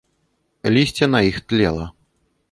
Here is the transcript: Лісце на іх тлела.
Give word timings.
Лісце 0.77 1.07
на 1.15 1.19
іх 1.31 1.37
тлела. 1.49 1.85